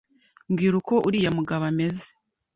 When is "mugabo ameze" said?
1.37-2.03